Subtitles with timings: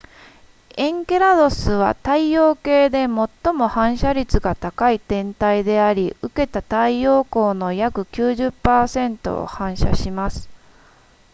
[0.77, 10.49] エンケラドゥスは太陽系で最も反射率が高い天体であり受けた太陽光の約 90% を反射します